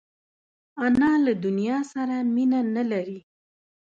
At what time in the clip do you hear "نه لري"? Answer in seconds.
2.75-3.19